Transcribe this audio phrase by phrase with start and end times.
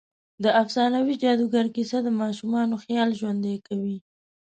[0.43, 3.97] د افسانوي جادوګر کیسه د ماشومانو خيال ژوندۍ کوي.